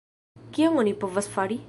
Kion 0.57 0.81
oni 0.85 0.95
povas 1.05 1.33
fari? 1.37 1.59